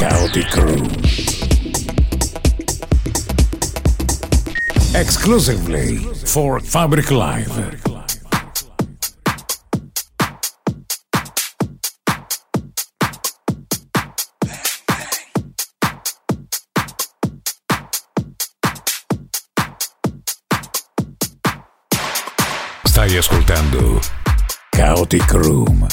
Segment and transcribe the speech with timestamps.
[0.00, 0.80] Chaotic Crew.
[4.94, 7.52] Exclusively for Fabric Live.
[22.86, 24.00] Stai ascoltando
[24.70, 25.86] Kaotik Room.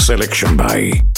[0.00, 1.17] Selection by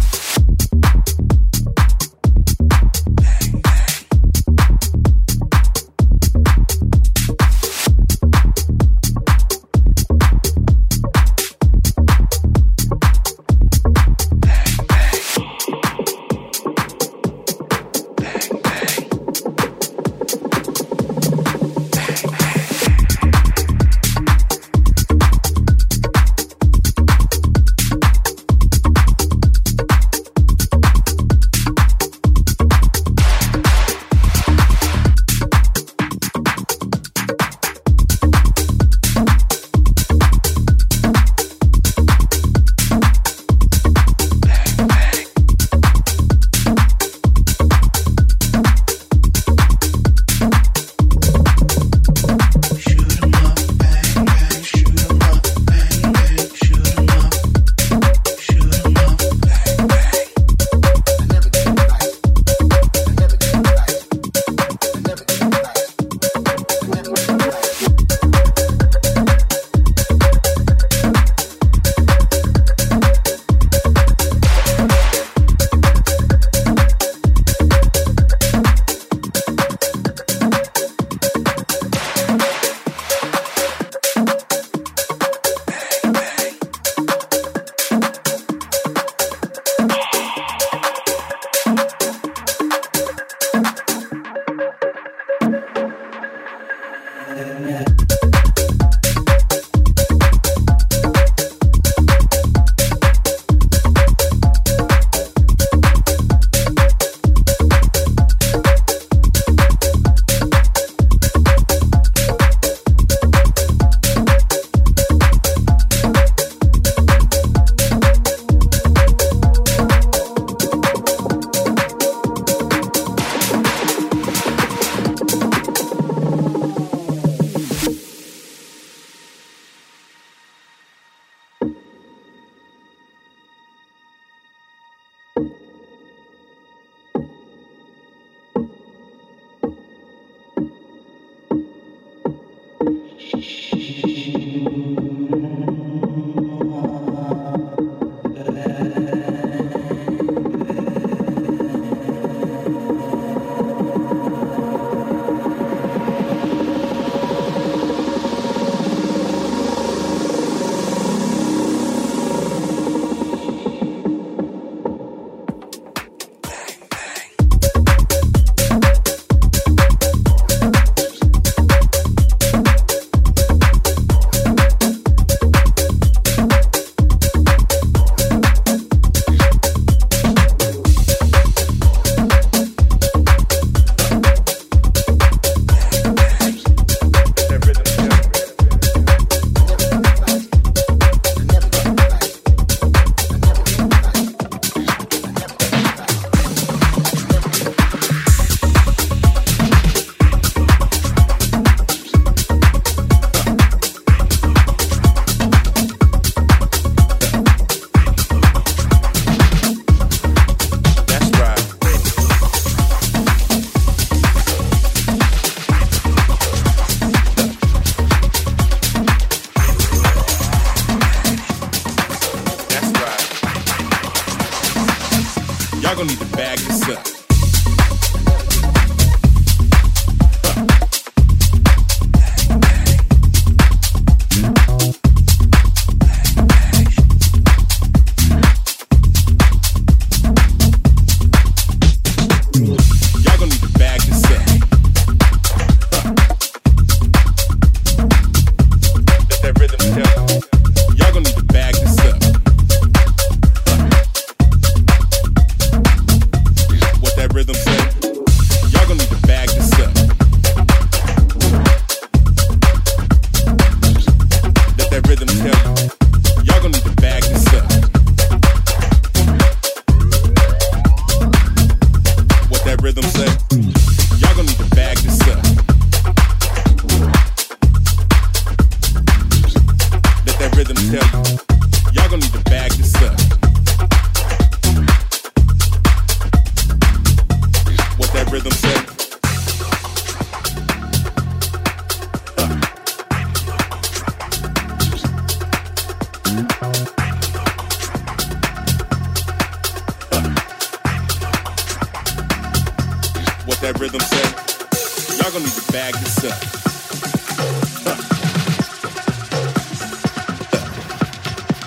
[305.31, 306.41] Y'all gonna need to bag this up.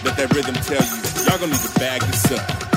[0.05, 2.74] Let that rhythm tell you, y'all gonna need to bag this up.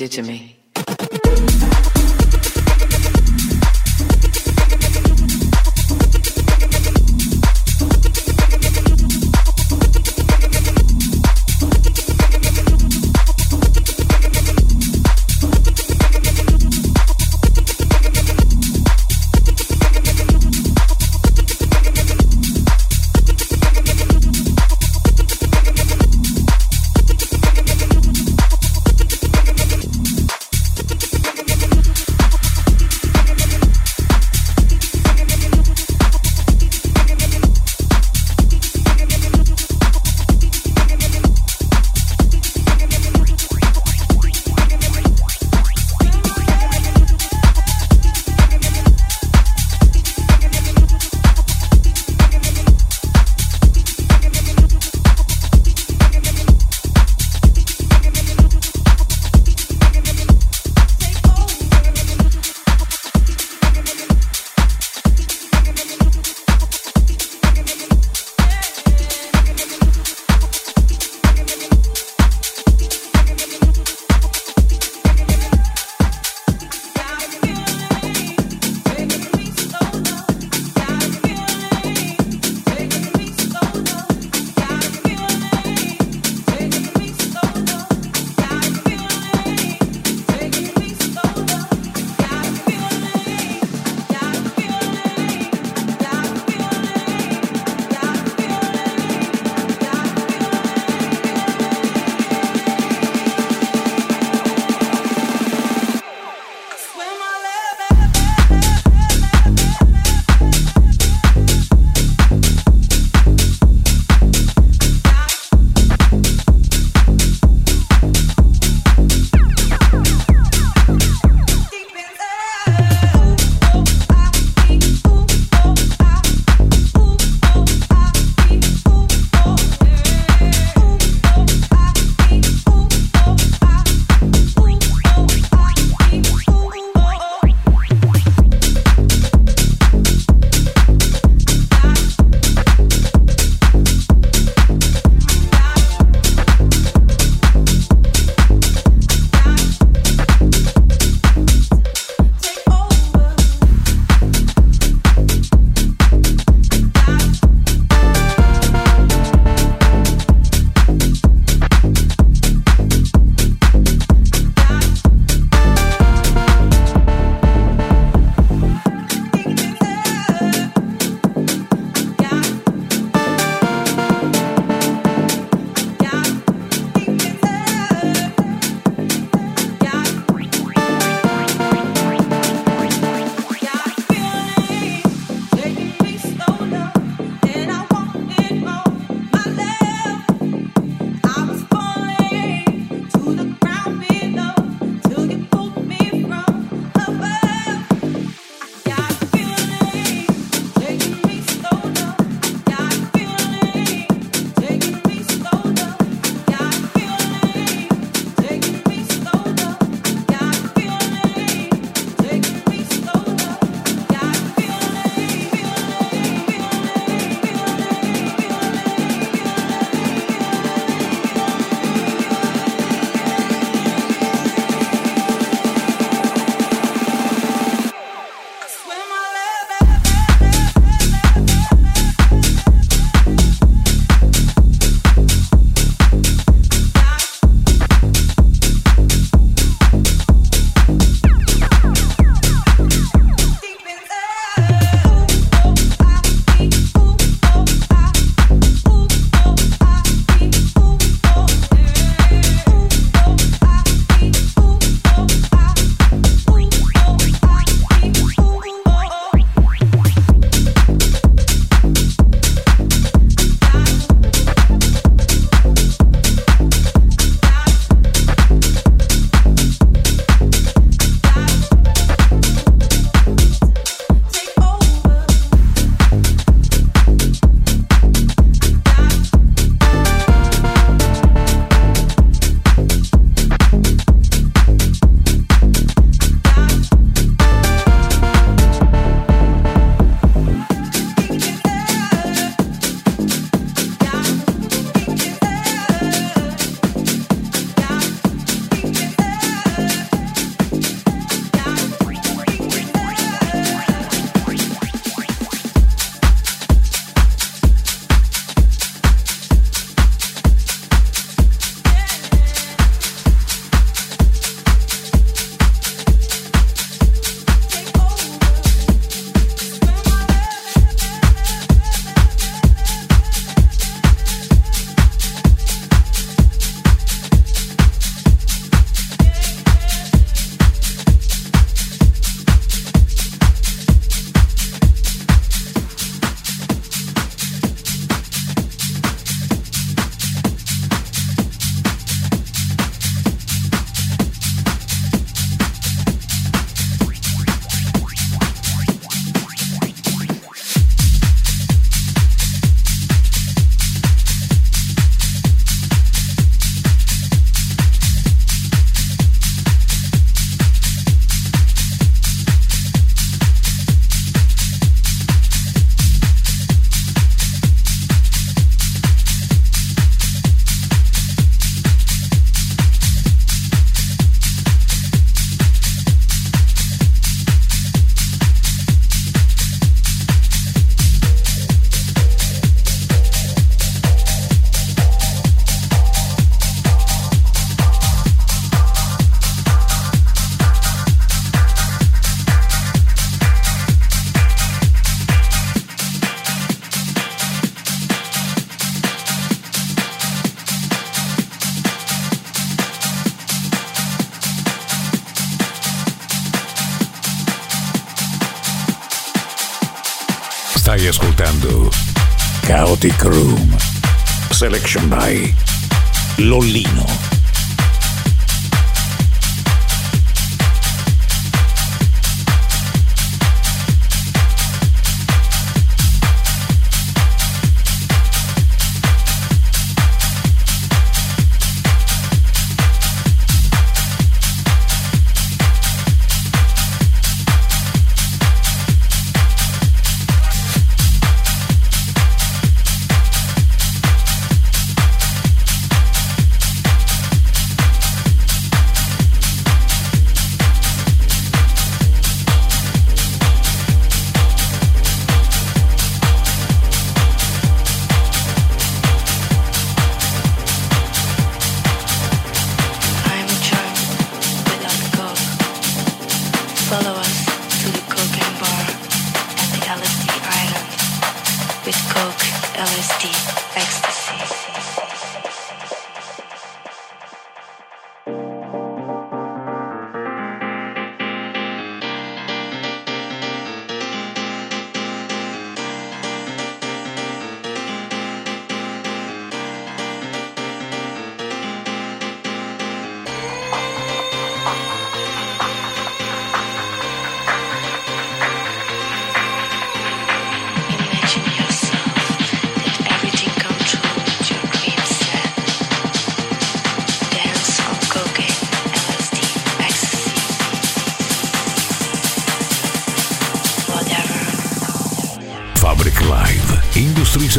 [0.00, 0.49] Did to me.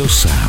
[0.01, 0.40] seu saco.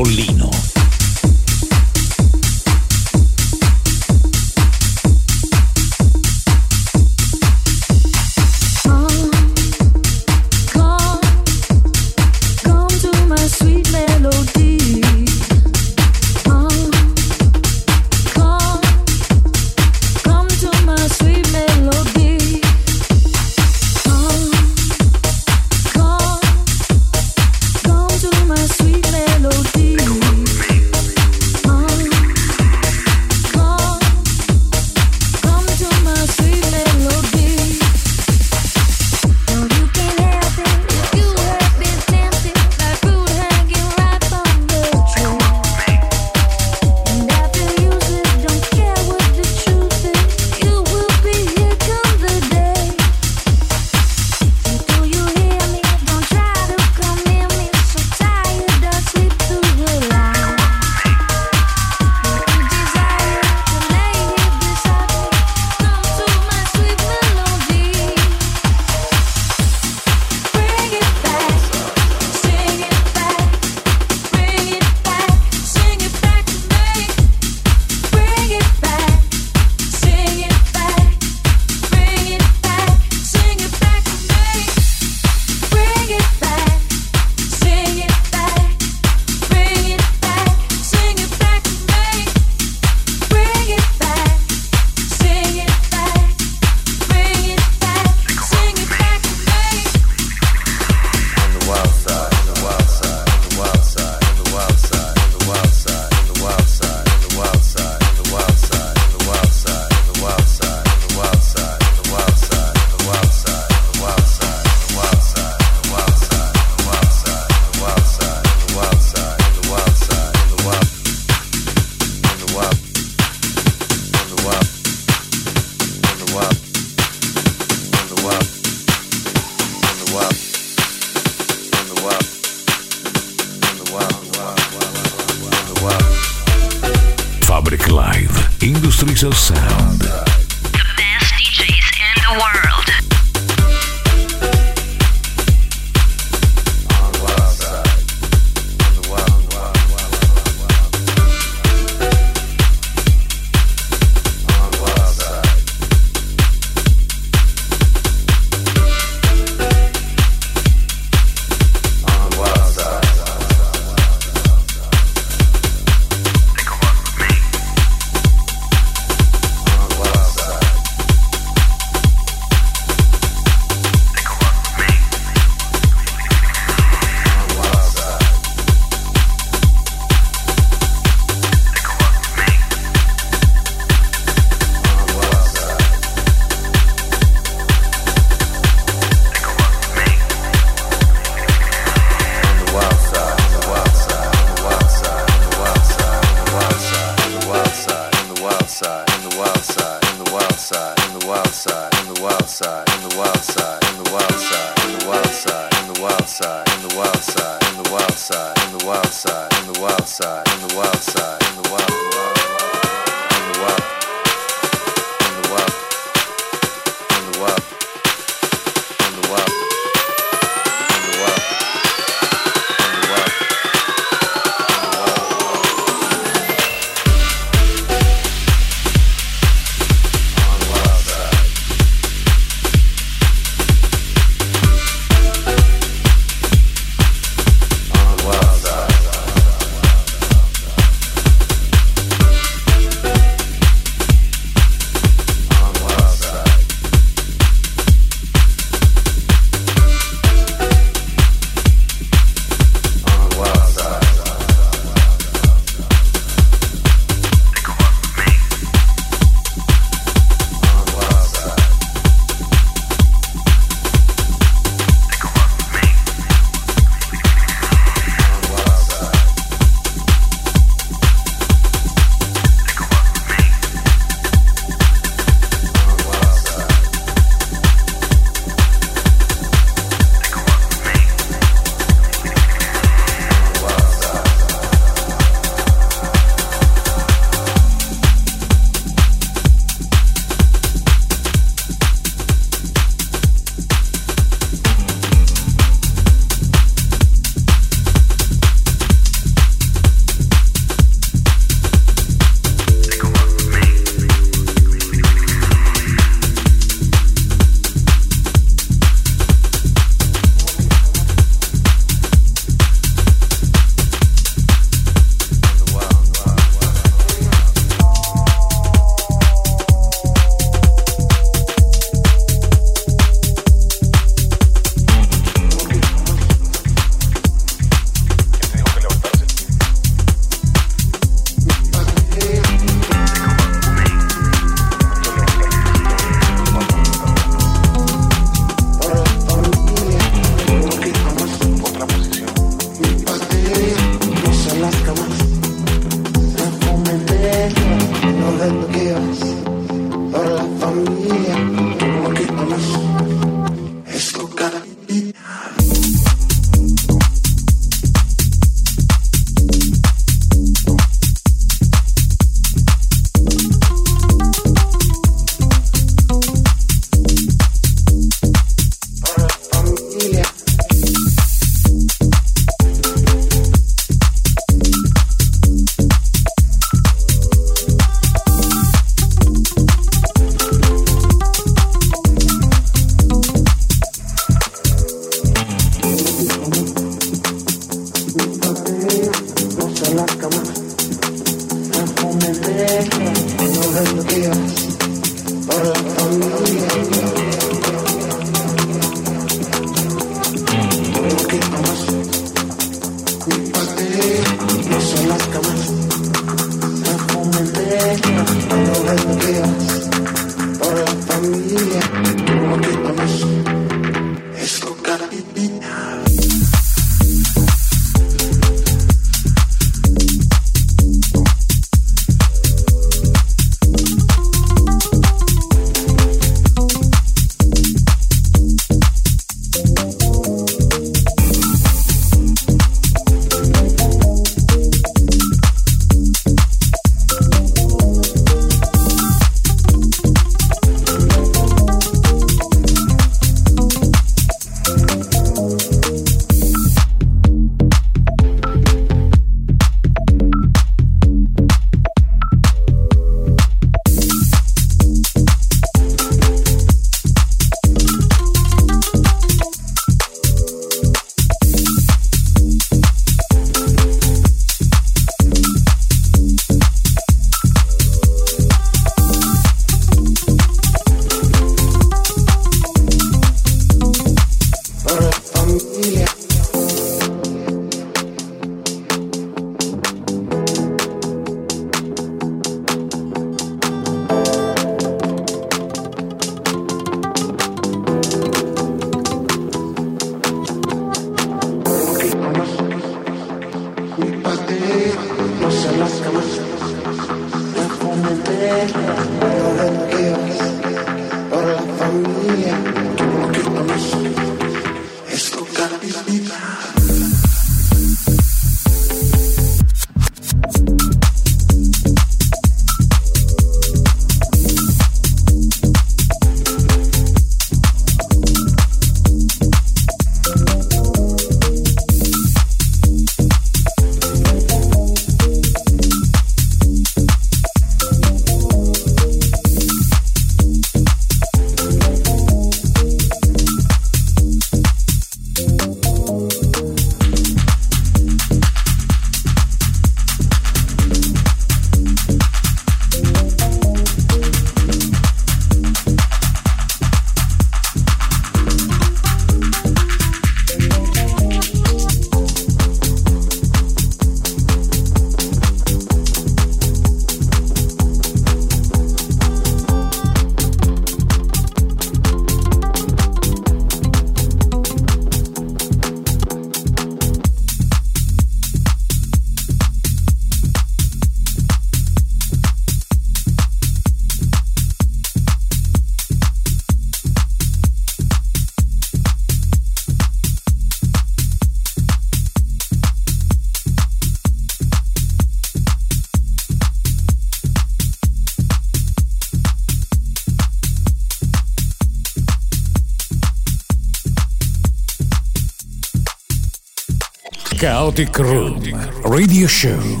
[598.05, 598.57] Kaotik Room
[599.03, 600.00] Radio Show.